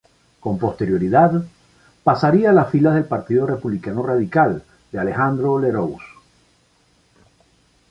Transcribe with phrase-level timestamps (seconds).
[0.39, 1.43] Con posterioridad
[2.03, 6.01] pasaría a las filas del Partido Republicano Radical de Alejandro Lerroux.